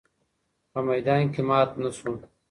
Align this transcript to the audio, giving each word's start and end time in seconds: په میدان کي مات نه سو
په 0.71 0.79
میدان 0.89 1.23
کي 1.33 1.41
مات 1.49 1.69
نه 1.81 1.89
سو 1.97 2.11